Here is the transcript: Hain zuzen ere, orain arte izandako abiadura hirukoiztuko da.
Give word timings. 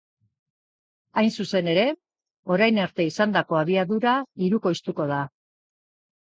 Hain 1.21 1.29
zuzen 1.43 1.69
ere, 1.73 1.83
orain 2.57 2.81
arte 2.87 3.07
izandako 3.11 3.61
abiadura 3.63 4.17
hirukoiztuko 4.49 5.11
da. 5.17 5.23